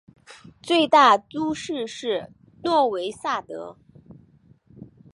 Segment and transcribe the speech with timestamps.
[0.63, 2.31] 最大都市是
[2.63, 3.77] 诺维萨德。